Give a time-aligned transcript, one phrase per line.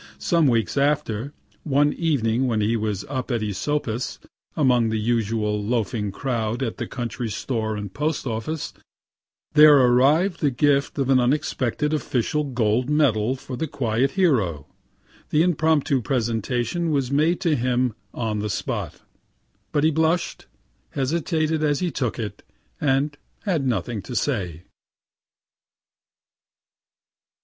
[0.17, 1.31] Some weeks after,
[1.61, 4.17] one evening when he was up at Esopus,
[4.57, 8.73] among the usual loafing crowd at the country store and post office,
[9.53, 14.65] there arrived the gift of an unexpected official gold medal for the quiet hero.
[15.29, 19.01] The impromptu presentation was made to him on the spot,
[19.71, 20.45] but he blush'd,
[20.89, 22.41] hesitated as he took it,
[22.79, 24.63] and had nothing to say.